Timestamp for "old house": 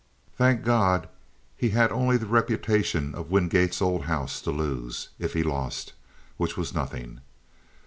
3.83-4.41